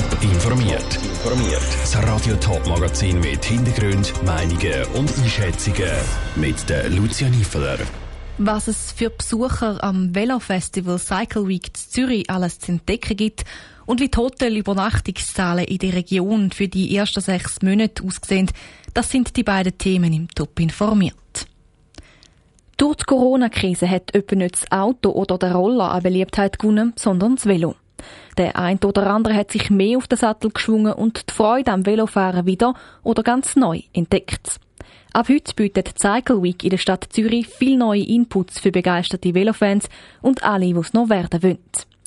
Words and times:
Top 0.00 0.22
informiert. 0.22 0.98
Informiert. 1.04 1.62
Das 1.82 2.02
Radio 2.02 2.34
Top 2.36 2.66
Magazin 2.66 3.20
mit 3.20 3.44
Hintergrund, 3.44 4.14
Meinungen 4.24 4.84
und 4.94 5.12
Einschätzungen 5.18 5.90
mit 6.36 6.56
der 6.70 6.88
Lucia 6.88 7.28
Niefeler. 7.28 7.76
Was 8.38 8.68
es 8.68 8.92
für 8.92 9.10
Besucher 9.10 9.84
am 9.84 10.14
Velofestival 10.14 10.98
Cycle 10.98 11.46
Week 11.46 11.76
Zürich 11.76 12.30
alles 12.30 12.60
zu 12.60 12.72
entdecken 12.72 13.14
gibt 13.14 13.44
und 13.84 14.00
wie 14.00 14.08
die 14.08 14.16
Hotelübernachtungszahlen 14.16 15.66
in 15.66 15.78
der 15.78 15.92
Region 15.92 16.50
für 16.50 16.68
die 16.68 16.96
ersten 16.96 17.20
sechs 17.20 17.60
Monate 17.60 18.02
aussehen, 18.02 18.50
das 18.94 19.10
sind 19.10 19.36
die 19.36 19.42
beiden 19.42 19.76
Themen 19.76 20.14
im 20.14 20.28
Top 20.28 20.58
informiert. 20.60 21.14
Durch 22.78 22.96
die 22.96 23.04
Corona-Krise 23.04 23.90
hat 23.90 24.14
etwa 24.14 24.36
nicht 24.36 24.54
das 24.54 24.72
Auto 24.72 25.10
oder 25.10 25.36
der 25.36 25.52
Roller 25.52 25.90
an 25.90 26.02
Beliebtheit 26.02 26.58
gewonnen, 26.58 26.94
sondern 26.96 27.36
das 27.36 27.44
Velo. 27.44 27.74
Der 28.38 28.56
ein 28.56 28.78
oder 28.84 29.06
andere 29.08 29.34
hat 29.34 29.50
sich 29.50 29.70
mehr 29.70 29.98
auf 29.98 30.06
den 30.06 30.18
Sattel 30.18 30.50
geschwungen 30.50 30.92
und 30.92 31.30
die 31.30 31.34
Freude 31.34 31.72
am 31.72 31.86
Velofahren 31.86 32.46
wieder 32.46 32.74
oder 33.02 33.22
ganz 33.22 33.56
neu 33.56 33.80
entdeckt. 33.92 34.60
Ab 35.12 35.28
heute 35.28 35.54
bietet 35.54 35.98
Cycle 35.98 36.42
Week 36.42 36.62
in 36.62 36.70
der 36.70 36.78
Stadt 36.78 37.06
Zürich 37.10 37.48
viel 37.48 37.76
neue 37.76 38.02
Inputs 38.02 38.60
für 38.60 38.70
begeisterte 38.70 39.34
Velofans 39.34 39.88
und 40.22 40.44
alle, 40.44 40.66
die 40.66 40.78
es 40.78 40.92
noch 40.92 41.08
werden 41.08 41.42
wollen. 41.42 41.58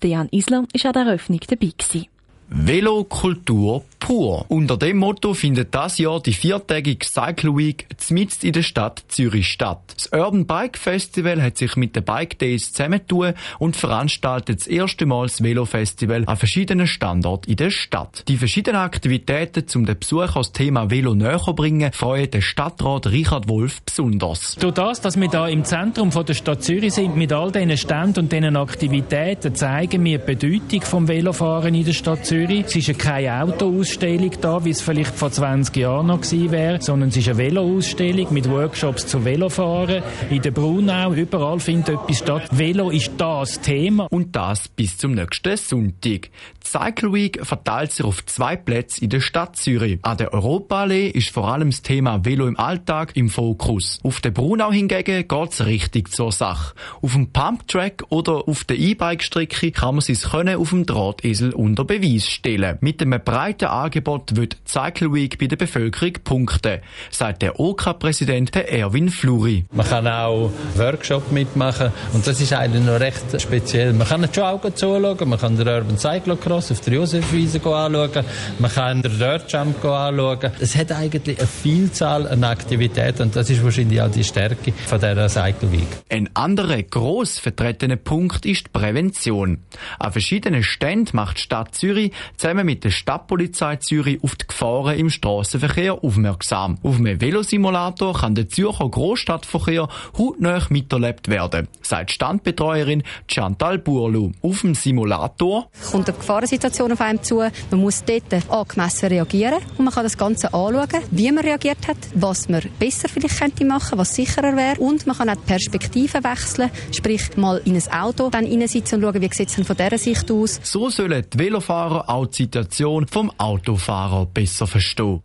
Jan 0.03 0.29
Isler 0.31 0.65
ist 0.73 0.85
an 0.85 0.93
der 0.93 1.03
Eröffnung 1.03 1.39
dabei. 1.47 1.71
Gewesen. 1.77 2.12
Velokultur 2.55 3.83
pur. 3.99 4.45
Unter 4.47 4.77
dem 4.77 4.97
Motto 4.97 5.33
findet 5.33 5.73
das 5.73 5.97
Jahr 5.97 6.21
die 6.21 6.33
viertägige 6.33 7.03
Cycle 7.03 7.55
Week 7.55 7.87
mitten 8.09 8.45
in 8.45 8.53
der 8.53 8.61
Stadt 8.61 9.03
Zürich 9.07 9.47
statt. 9.47 9.79
Das 9.95 10.07
Urban 10.11 10.45
Bike 10.45 10.77
Festival 10.77 11.41
hat 11.41 11.57
sich 11.57 11.75
mit 11.77 11.95
den 11.95 12.03
Bike 12.03 12.37
Days 12.37 12.73
zusammentun 12.73 13.33
und 13.57 13.75
veranstaltet 13.75 14.59
das 14.59 14.67
erste 14.67 15.05
Mal 15.07 15.27
das 15.27 15.41
Velo 15.41 15.65
Festival 15.65 16.25
an 16.27 16.37
verschiedenen 16.37 16.85
Standorten 16.85 17.49
in 17.49 17.55
der 17.55 17.71
Stadt. 17.71 18.23
Die 18.27 18.37
verschiedenen 18.37 18.81
Aktivitäten, 18.81 19.65
um 19.75 19.85
den 19.85 19.97
Besucher 19.97 20.33
das 20.35 20.51
Thema 20.51 20.91
Velo 20.91 21.15
näher 21.15 21.39
bringen, 21.55 21.91
freuen 21.91 22.29
den 22.29 22.41
Stadtrat 22.41 23.07
Richard 23.07 23.49
Wolf 23.49 23.81
besonders. 23.81 24.57
Durch 24.59 24.73
das, 24.73 25.01
dass 25.01 25.19
wir 25.19 25.29
da 25.29 25.47
im 25.47 25.63
Zentrum 25.63 26.11
von 26.11 26.25
der 26.25 26.35
Stadt 26.35 26.61
Zürich 26.61 26.93
sind, 26.93 27.15
mit 27.15 27.33
all 27.33 27.51
diesen 27.51 27.77
Ständen 27.77 28.19
und 28.19 28.31
diesen 28.31 28.57
Aktivitäten, 28.57 29.55
zeigen 29.55 30.03
wir 30.03 30.19
die 30.19 30.35
Bedeutung 30.35 30.81
vom 30.81 31.07
Velofahren 31.07 31.73
in 31.73 31.85
der 31.85 31.93
Stadt 31.93 32.25
Zürich. 32.25 32.42
Es 32.43 32.75
ist 32.75 32.99
keine 32.99 33.41
Autoausstellung 33.41 34.03
Ausstellung 34.03 34.31
da, 34.41 34.65
wie 34.65 34.71
es 34.71 34.81
vielleicht 34.81 35.15
vor 35.15 35.31
20 35.31 35.77
Jahren 35.77 36.07
noch 36.07 36.21
gewesen 36.21 36.51
wäre, 36.51 36.81
sondern 36.81 37.09
es 37.09 37.17
ist 37.17 37.29
eine 37.29 37.37
Velo-Ausstellung 37.37 38.33
mit 38.33 38.49
Workshops 38.49 39.07
zu 39.07 39.23
Velofahren. 39.23 40.03
In 40.29 40.41
der 40.41 40.51
Brunau, 40.51 41.13
überall 41.13 41.59
findet 41.59 41.89
etwas 41.95 42.17
statt. 42.17 42.49
Velo 42.51 42.89
ist 42.89 43.11
das 43.17 43.61
Thema. 43.61 44.07
Und 44.09 44.35
das 44.35 44.67
bis 44.67 44.97
zum 44.97 45.13
nächsten 45.13 45.55
Sonntag. 45.57 46.29
Die 46.29 46.29
Cycle 46.67 47.13
Week 47.13 47.45
verteilt 47.45 47.91
sich 47.91 48.05
auf 48.05 48.25
zwei 48.25 48.55
Plätze 48.55 49.03
in 49.03 49.09
der 49.09 49.21
Stadt 49.21 49.55
Zürich. 49.55 49.99
An 50.01 50.17
der 50.17 50.33
Europaallee 50.33 51.07
ist 51.07 51.29
vor 51.29 51.51
allem 51.51 51.69
das 51.69 51.81
Thema 51.81 52.25
Velo 52.25 52.47
im 52.47 52.59
Alltag 52.59 53.15
im 53.15 53.29
Fokus. 53.29 53.99
Auf 54.03 54.21
der 54.21 54.31
Brunau 54.31 54.71
hingegen 54.71 55.27
geht 55.27 55.51
es 55.51 55.65
richtig 55.65 56.09
zur 56.09 56.31
Sache. 56.31 56.75
Auf 57.01 57.13
dem 57.13 57.31
Pumptrack 57.31 58.03
oder 58.09 58.47
auf 58.47 58.63
der 58.63 58.77
E-Bike-Strecke 58.77 59.71
kann 59.71 59.95
man 59.95 60.01
sein 60.01 60.17
Können 60.17 60.57
auf 60.57 60.69
dem 60.71 60.85
Drahtesel 60.85 61.53
unter 61.53 61.85
Beweis 61.85 62.32
stellen. 62.33 62.77
Mit 62.81 63.01
einem 63.01 63.21
breiten 63.23 63.65
Angebot 63.65 64.35
wird 64.35 64.57
Cycle 64.65 65.13
Week 65.13 65.37
bei 65.37 65.47
der 65.47 65.57
Bevölkerung 65.57 66.13
punkten, 66.23 66.79
sagt 67.09 67.41
der 67.41 67.59
OK-Präsident 67.59 68.55
Erwin 68.55 69.09
Fluri. 69.09 69.65
Man 69.71 69.87
kann 69.87 70.07
auch 70.07 70.51
Workshop 70.75 71.31
mitmachen 71.31 71.91
und 72.13 72.25
das 72.25 72.41
ist 72.41 72.53
eigentlich 72.53 72.83
noch 72.83 72.99
recht 72.99 73.41
speziell. 73.41 73.93
Man 73.93 74.07
kann 74.07 74.27
schon 74.33 74.43
Augen 74.43 74.75
zuschauen, 74.75 75.29
man 75.29 75.39
kann 75.39 75.57
den 75.57 75.67
Urban 75.67 75.97
Cyclocross 75.97 76.71
auf 76.71 76.81
der 76.81 76.93
Josefwiese 76.93 77.57
anschauen, 77.57 78.25
man 78.59 78.71
kann 78.71 79.01
den 79.01 79.17
Dirt 79.17 79.51
Jump 79.51 79.83
anschauen. 79.85 80.51
Es 80.59 80.75
hat 80.75 80.91
eigentlich 80.91 81.37
eine 81.37 81.47
Vielzahl 81.47 82.27
an 82.27 82.43
Aktivitäten 82.43 83.23
und 83.23 83.35
das 83.35 83.49
ist 83.49 83.63
wahrscheinlich 83.63 84.01
auch 84.01 84.11
die 84.11 84.23
Stärke 84.23 84.71
von 84.71 84.99
dieser 84.99 85.29
Cycle 85.29 85.71
Week. 85.71 85.87
Ein 86.09 86.29
anderer 86.33 86.81
gross 86.83 87.39
vertretener 87.39 87.97
Punkt 87.97 88.45
ist 88.45 88.67
die 88.67 88.71
Prävention. 88.71 89.59
An 89.99 90.11
verschiedenen 90.11 90.63
Ständen 90.63 91.15
macht 91.15 91.37
die 91.37 91.41
Stadt 91.41 91.75
Zürich 91.75 92.12
zusammen 92.37 92.65
mit 92.65 92.83
der 92.83 92.91
Stadtpolizei 92.91 93.53
Polizei 93.53 93.75
Zürich 93.77 94.23
auf 94.23 94.35
die 94.35 94.47
Gefahren 94.47 94.97
im 94.97 95.09
Straßenverkehr 95.09 96.03
aufmerksam. 96.03 96.77
Auf 96.81 96.97
einem 96.97 97.21
Velosimulator 97.21 98.13
kann 98.13 98.35
der 98.35 98.49
Zürcher 98.49 98.89
Großstadtverkehr 98.89 99.87
hautnah 100.17 100.65
miterlebt 100.69 101.27
werden, 101.27 101.67
sagt 101.81 102.11
Standbetreuerin 102.11 103.03
Chantal 103.27 103.79
Burlu. 103.79 104.31
Auf 104.41 104.61
dem 104.61 104.75
Simulator 104.75 105.67
kommt 105.91 106.07
eine 106.09 106.17
Gefahrensituation 106.17 106.91
auf 106.91 107.01
einem 107.01 107.21
zu. 107.21 107.43
Man 107.71 107.79
muss 107.79 108.03
dort 108.03 108.49
angemessen 108.49 109.07
reagieren 109.09 109.59
und 109.77 109.85
man 109.85 109.93
kann 109.93 110.03
das 110.03 110.17
Ganze 110.17 110.53
anschauen, 110.53 110.87
wie 111.11 111.31
man 111.31 111.43
reagiert 111.43 111.87
hat, 111.87 111.97
was 112.15 112.49
man 112.49 112.61
besser 112.79 113.09
vielleicht 113.09 113.39
könnte 113.39 113.65
machen, 113.65 113.97
was 113.97 114.15
sicherer 114.15 114.55
wäre 114.55 114.79
und 114.79 115.05
man 115.05 115.17
kann 115.17 115.29
auch 115.29 115.35
die 115.35 115.45
Perspektive 115.45 116.23
wechseln, 116.23 116.71
sprich 116.91 117.35
mal 117.37 117.61
in 117.65 117.75
ein 117.75 117.91
Auto 117.91 118.29
dann 118.29 118.45
reinsitzen 118.45 118.97
und 118.97 119.03
schauen, 119.03 119.21
wie 119.21 119.33
sieht 119.33 119.49
es 119.49 119.67
von 119.67 119.75
dieser 119.75 119.97
Sicht 119.97 120.31
aus. 120.31 120.59
So 120.63 120.89
sollen 120.89 121.25
die 121.31 121.39
Velofahrer 121.39 122.02
auch 122.07 122.25
die 122.27 122.43
Situation 122.43 123.07
vom 123.07 123.31
Auto 123.37 123.73
Autofahrer 123.73 124.25
besser 124.25 124.67
verstehen. 124.67 125.21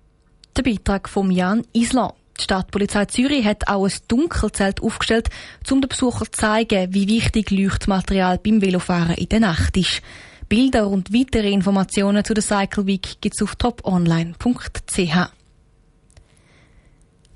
Der 0.56 0.62
Beitrag 0.62 1.09
von 1.09 1.31
Jan 1.31 1.65
Isler. 1.72 2.15
Die 2.39 2.44
Stadtpolizei 2.44 3.06
Zürich 3.06 3.44
hat 3.44 3.69
auch 3.69 3.84
ein 3.84 3.93
Dunkelzelt 4.06 4.81
aufgestellt, 4.81 5.28
um 5.71 5.81
den 5.81 5.88
Besuchern 5.88 6.28
zu 6.31 6.41
zeigen, 6.41 6.94
wie 6.94 7.09
wichtig 7.09 7.50
Leuchtmaterial 7.50 8.38
beim 8.38 8.62
Velofahren 8.62 9.17
in 9.17 9.28
der 9.28 9.41
Nacht 9.41 9.77
ist. 9.77 10.03
Bilder 10.49 10.88
und 10.88 11.12
weitere 11.12 11.50
Informationen 11.50 12.25
zu 12.25 12.34
der 12.34 12.44
Cycle 12.44 12.87
Week 12.87 13.21
gibt 13.21 13.34
es 13.34 13.43
auf 13.43 13.56
toponline.ch. 13.56 15.38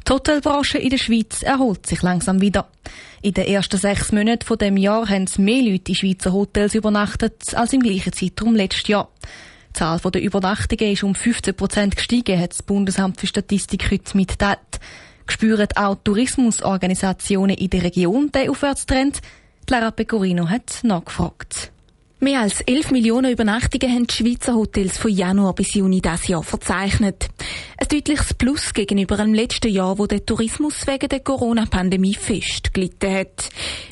Die 0.06 0.12
Hotelbranche 0.12 0.78
in 0.78 0.90
der 0.90 0.98
Schweiz 0.98 1.42
erholt 1.42 1.86
sich 1.86 2.02
langsam 2.02 2.40
wieder. 2.40 2.68
In 3.22 3.34
den 3.34 3.46
ersten 3.46 3.78
sechs 3.78 4.10
Monaten 4.10 4.44
von 4.44 4.58
dem 4.58 4.76
Jahr 4.76 5.08
haben 5.08 5.26
mehr 5.38 5.62
Leute 5.62 5.92
in 5.92 5.94
Schweizer 5.94 6.32
Hotels 6.32 6.74
übernachtet 6.74 7.54
als 7.54 7.72
im 7.72 7.82
gleichen 7.82 8.12
Zeitraum 8.12 8.56
letztes 8.56 8.88
Jahr. 8.88 9.08
Die 9.70 9.78
Zahl 9.78 9.98
der 10.00 10.22
Übernachtungen 10.22 10.92
ist 10.92 11.04
um 11.04 11.14
15 11.14 11.54
Prozent 11.54 11.96
gestiegen, 11.96 12.38
hat 12.38 12.50
das 12.50 12.62
Bundesamt 12.62 13.20
für 13.20 13.26
Statistik 13.26 13.90
heute 13.90 14.16
mitgeteilt. 14.16 14.58
Spüren 15.28 15.68
auch 15.76 15.96
Tourismusorganisationen 16.02 17.56
in 17.56 17.70
der 17.70 17.84
Region 17.84 18.30
den 18.32 18.50
Aufwärtstrend? 18.50 19.20
Clara 19.66 19.92
Pecorino 19.92 20.48
hat 20.48 20.80
nachgefragt. 20.82 21.70
Mehr 22.24 22.42
als 22.42 22.60
11 22.60 22.92
Millionen 22.92 23.32
Übernachtungen 23.32 23.92
haben 23.92 24.06
die 24.06 24.14
Schweizer 24.14 24.54
Hotels 24.54 24.96
von 24.96 25.10
Januar 25.10 25.56
bis 25.56 25.74
Juni 25.74 26.00
dieses 26.00 26.28
Jahr 26.28 26.44
verzeichnet. 26.44 27.28
Ein 27.76 27.88
deutliches 27.88 28.32
Plus 28.34 28.72
gegenüber 28.72 29.16
dem 29.16 29.34
letzten 29.34 29.72
Jahr, 29.72 29.98
wo 29.98 30.06
der 30.06 30.24
Tourismus 30.24 30.86
wegen 30.86 31.08
der 31.08 31.18
Corona-Pandemie 31.18 32.14
fest 32.14 32.72
gelitten 32.72 33.12
hat. 33.12 33.48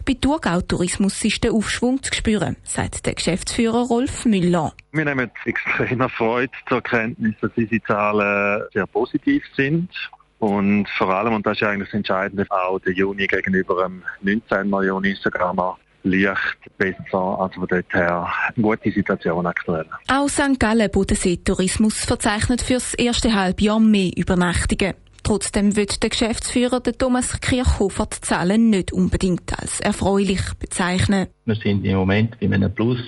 Bei 0.07 0.15
Thurgau 0.15 0.61
Tourismus 0.61 1.25
ist 1.25 1.43
der 1.43 1.53
Aufschwung 1.53 2.05
zu 2.05 2.15
spüren, 2.15 2.57
sagt 2.63 3.05
der 3.05 3.15
Geschäftsführer 3.15 3.89
Rolf 3.89 4.25
Müller. 4.27 4.75
Wir 4.93 5.07
nehmen 5.07 5.29
extremer 5.45 6.09
Freude 6.09 6.53
zur 6.69 6.83
Kenntnis, 6.83 7.35
dass 7.41 7.51
diese 7.57 7.83
Zahlen 7.83 8.63
sehr 8.73 8.87
positiv 8.87 9.43
sind. 9.57 9.91
Und 10.39 10.89
vor 10.91 11.13
allem, 11.13 11.35
und 11.35 11.45
das 11.45 11.57
ist 11.57 11.65
eigentlich 11.65 11.89
das 11.89 11.97
Entscheidende, 11.97 12.47
auch 12.49 12.79
der 12.79 12.93
Juni 12.93 13.27
gegenüber 13.27 13.83
dem 13.83 14.05
19. 14.23 14.71
Juni 14.71 15.17
sogar 15.21 15.53
noch 15.53 15.79
leicht 16.03 16.59
besser. 16.79 17.39
Also 17.41 17.61
von 17.61 17.69
dort 17.69 17.93
her 17.93 18.29
eine 18.55 18.63
gute 18.63 18.91
Situation 18.91 19.47
aktuell. 19.47 19.87
Auch 20.09 20.29
St. 20.29 20.59
Gallen 20.59 20.91
Bodensee 20.91 21.37
Tourismus 21.37 22.05
verzeichnet 22.05 22.63
für 22.63 22.75
das 22.75 22.95
erste 22.95 23.35
Halbjahr 23.35 23.81
mehr 23.81 24.11
Übernachtungen. 24.17 24.95
Trotzdem 25.23 25.77
wird 25.77 26.03
der 26.03 26.11
Geschäftsführer 26.11 26.81
der 26.81 26.97
Thomas 26.97 27.41
Kirchhofer 27.41 28.07
die 28.07 28.21
Zahlen 28.21 28.71
nicht 28.71 28.93
unbedingt 28.93 29.59
als 29.59 29.81
erfreulich 29.81 30.41
bezeichnen. 30.59 31.29
Wir 31.45 31.55
sind 31.57 31.85
im 31.85 31.97
Moment 31.97 32.41
bei 32.41 32.47
einem 32.47 32.75
Plus 32.75 32.99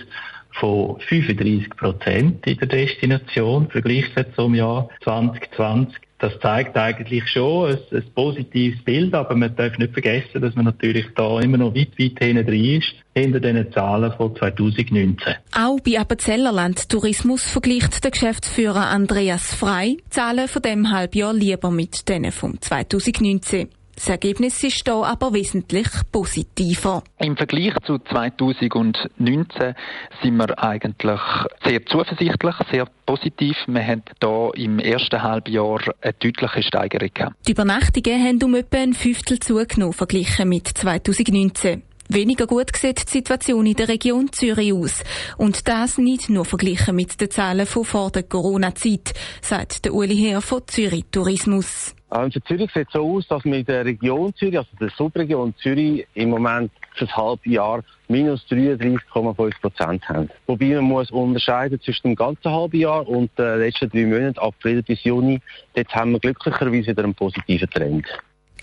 von 0.53 1.01
35 1.01 1.71
Prozent 1.71 2.47
in 2.47 2.59
der 2.59 2.69
Destination, 2.69 3.71
verglichen 3.71 4.27
zum 4.37 4.55
Jahr 4.55 4.89
2020 5.03 5.97
das 6.23 6.39
zeigt 6.41 6.77
eigentlich 6.77 7.29
schon 7.29 7.73
ein, 7.73 7.79
ein, 7.91 8.05
positives 8.15 8.81
Bild, 8.85 9.13
aber 9.13 9.35
man 9.35 9.57
darf 9.57 9.77
nicht 9.77 9.93
vergessen, 9.93 10.41
dass 10.41 10.55
man 10.55 10.67
natürlich 10.67 11.07
da 11.17 11.41
immer 11.41 11.59
noch 11.59 11.75
weit, 11.75 11.99
weit 11.99 12.19
hinten 12.21 12.47
drin 12.47 12.81
ist, 12.81 12.95
hinter 13.13 13.41
den 13.41 13.73
Zahlen 13.73 14.13
von 14.13 14.35
2019. 14.37 15.35
Auch 15.53 15.81
bei 15.81 15.99
Appenzellerland 15.99 16.89
Tourismus 16.89 17.51
vergleicht 17.51 18.05
der 18.05 18.13
Geschäftsführer 18.13 18.87
Andreas 18.87 19.53
Frei 19.53 19.97
Zahlen 20.11 20.47
von 20.47 20.63
dem 20.63 20.93
Halbjahr 20.93 21.35
lieber 21.35 21.73
mit 21.73 22.09
denen 22.09 22.31
vom 22.31 22.61
2019. 22.61 23.69
Das 23.95 24.09
Ergebnis 24.09 24.63
ist 24.65 24.83
hier 24.85 24.95
aber 24.95 25.33
wesentlich 25.33 25.87
positiver. 26.11 27.03
Im 27.19 27.37
Vergleich 27.37 27.75
zu 27.85 27.99
2019 27.99 29.75
sind 30.23 30.37
wir 30.37 30.63
eigentlich 30.63 31.21
sehr 31.65 31.85
zuversichtlich, 31.87 32.55
sehr 32.71 32.87
positiv. 33.07 33.57
Wir 33.67 33.87
haben 33.87 34.03
hier 34.21 34.51
im 34.55 34.79
ersten 34.79 35.23
Halbjahr 35.23 35.81
eine 36.01 36.13
deutliche 36.15 36.63
Steigerung 36.63 37.11
gehabt. 37.13 37.37
Die 37.47 37.53
Übernachtungen 37.53 38.25
haben 38.25 38.43
um 38.43 38.55
etwa 38.55 38.79
ein 38.79 38.95
Fünftel 38.95 39.39
zugenommen, 39.39 39.93
verglichen 39.93 40.49
mit 40.49 40.69
2019. 40.69 41.83
Weniger 42.15 42.47
gut 42.47 42.77
sieht 42.77 43.07
die 43.07 43.11
Situation 43.11 43.65
in 43.65 43.75
der 43.75 43.89
Region 43.89 44.31
Zürich 44.33 44.75
aus. 44.75 45.03
Und 45.39 45.67
das 45.67 45.97
nicht 45.97 46.29
nur 46.29 46.45
verglichen 46.45 46.95
mit 46.95 47.19
den 47.21 47.31
Zahlen 47.31 47.65
von 47.65 47.85
vor 47.85 48.11
der 48.11 48.23
Corona-Zeit, 48.23 49.15
sagt 49.41 49.87
der 49.87 49.95
Uli 49.95 50.17
Heer 50.17 50.43
von 50.43 50.61
Zürich 50.67 51.05
Tourismus. 51.11 51.95
Für 52.11 52.43
Zürich 52.47 52.71
sieht 52.75 52.89
so 52.93 53.17
aus, 53.17 53.27
dass 53.29 53.45
wir 53.45 53.57
in 53.57 53.65
der 53.65 53.87
Region 53.87 54.35
Zürich, 54.35 54.59
also 54.59 54.69
der 54.79 54.91
Subregion 54.91 55.55
Zürich, 55.57 56.07
im 56.13 56.29
Moment 56.29 56.71
für 56.97 57.07
das 57.07 57.17
halbe 57.17 57.49
Jahr 57.49 57.83
minus 58.09 58.45
33,5 58.51 59.61
Prozent 59.63 60.07
haben. 60.07 60.29
Wobei 60.47 60.75
man 60.75 60.85
muss 60.85 61.11
unterscheiden 61.11 61.81
zwischen 61.81 62.09
dem 62.09 62.17
ganzen 62.17 62.51
halben 62.51 62.77
Jahr 62.77 63.09
und 63.09 63.31
den 63.39 63.61
letzten 63.61 63.89
drei 63.89 64.05
Monaten, 64.05 64.39
April 64.39 64.83
bis 64.83 65.03
Juni. 65.05 65.41
Dort 65.75 65.95
haben 65.95 66.13
wir 66.13 66.21
glücklicherweise 66.21 66.89
wieder 66.89 67.05
einen 67.05 67.15
positiven 67.15 67.71
Trend. 67.71 68.07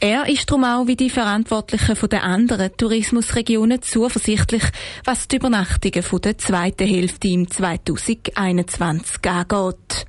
Er 0.01 0.29
ist 0.29 0.49
darum 0.49 0.63
auch 0.63 0.87
wie 0.87 0.95
die 0.95 1.09
Verantwortlichen 1.09 1.93
von 1.93 2.07
den 2.07 2.21
anderen 2.21 2.71
Tourismusregionen 2.77 3.81
zuversichtlich, 3.81 4.63
was 5.03 5.27
die 5.27 5.35
Übernachtungen 5.35 6.03
von 6.03 6.21
der 6.21 6.37
zweiten 6.37 6.87
Hälfte 6.87 7.27
im 7.27 7.51
2021 7.51 9.29
angeht. 9.29 10.05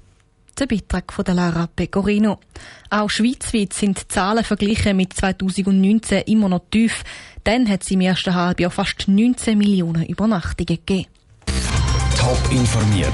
Der 0.60 0.66
Beitrag 0.66 1.12
von 1.12 1.24
der 1.24 1.34
Lara 1.34 1.66
Pecorino. 1.74 2.38
Auch 2.88 3.10
schweizweit 3.10 3.72
sind 3.72 4.00
die 4.00 4.08
Zahlen 4.08 4.44
verglichen 4.44 4.96
mit 4.96 5.12
2019 5.12 6.22
immer 6.22 6.48
noch 6.48 6.66
tief. 6.70 7.02
Dann 7.42 7.68
hat 7.68 7.82
es 7.82 7.90
im 7.90 8.02
ersten 8.02 8.34
Halbjahr 8.34 8.70
fast 8.70 9.08
19 9.08 9.58
Millionen 9.58 10.06
Übernachtungen 10.06 10.66
gegeben. 10.66 11.06
Top 12.20 12.38
informiert, 12.52 13.08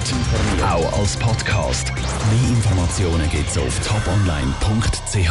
auch 0.62 0.98
als 0.98 1.16
Podcast. 1.16 1.92
Mehr 1.94 2.48
Informationen 2.50 3.30
gibt's 3.30 3.56
auf 3.56 3.78
toponline.ch. 3.86 5.30